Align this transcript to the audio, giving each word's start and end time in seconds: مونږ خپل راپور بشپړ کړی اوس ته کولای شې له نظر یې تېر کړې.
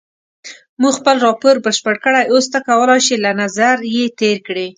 مونږ 0.81 0.93
خپل 0.99 1.15
راپور 1.27 1.55
بشپړ 1.65 1.95
کړی 2.03 2.23
اوس 2.31 2.45
ته 2.53 2.59
کولای 2.67 2.99
شې 3.07 3.15
له 3.25 3.31
نظر 3.41 3.75
یې 3.95 4.05
تېر 4.19 4.37
کړې. 4.47 4.67